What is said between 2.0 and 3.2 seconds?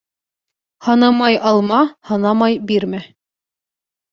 һанамай бирмә.